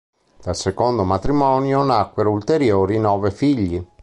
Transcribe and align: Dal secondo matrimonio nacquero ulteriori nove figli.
Dal 0.43 0.55
secondo 0.55 1.03
matrimonio 1.03 1.83
nacquero 1.83 2.31
ulteriori 2.31 2.97
nove 2.97 3.29
figli. 3.29 3.85